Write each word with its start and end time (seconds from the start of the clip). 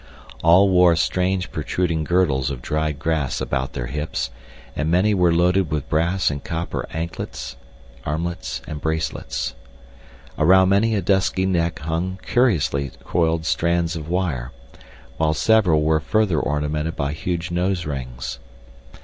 All 0.43 0.67
wore 0.67 0.95
strange 0.95 1.51
protruding 1.51 2.05
girdles 2.05 2.49
of 2.49 2.63
dried 2.63 2.97
grass 2.97 3.39
about 3.39 3.73
their 3.73 3.85
hips 3.85 4.31
and 4.75 4.89
many 4.89 5.13
were 5.13 5.31
loaded 5.31 5.69
with 5.71 5.87
brass 5.89 6.31
and 6.31 6.43
copper 6.43 6.87
anklets, 6.89 7.55
armlets 8.03 8.63
and 8.65 8.81
bracelets. 8.81 9.53
Around 10.39 10.69
many 10.69 10.95
a 10.95 11.03
dusky 11.03 11.45
neck 11.45 11.77
hung 11.81 12.17
curiously 12.25 12.89
coiled 13.03 13.45
strands 13.45 13.95
of 13.95 14.09
wire, 14.09 14.51
while 15.17 15.35
several 15.35 15.83
were 15.83 15.99
further 15.99 16.39
ornamented 16.39 16.95
by 16.95 17.11
huge 17.13 17.51
nose 17.51 17.85
rings. 17.85 18.39